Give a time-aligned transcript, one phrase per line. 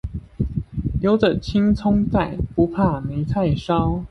[0.99, 3.99] 留著青蔥在，不怕沒菜燒